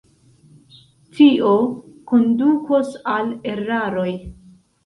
Tio 1.19 1.51
kondukos 2.13 2.91
al 3.15 3.33
eraroj. 3.55 4.11